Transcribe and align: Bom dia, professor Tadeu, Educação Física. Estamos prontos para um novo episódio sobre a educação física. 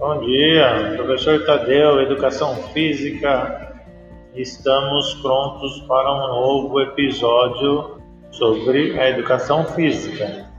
Bom 0.00 0.18
dia, 0.24 0.94
professor 0.96 1.44
Tadeu, 1.44 2.00
Educação 2.00 2.56
Física. 2.72 3.76
Estamos 4.34 5.12
prontos 5.16 5.82
para 5.82 6.10
um 6.10 6.26
novo 6.28 6.80
episódio 6.80 8.00
sobre 8.30 8.98
a 8.98 9.10
educação 9.10 9.66
física. 9.66 10.49